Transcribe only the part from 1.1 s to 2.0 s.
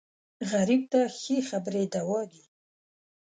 ښې خبرې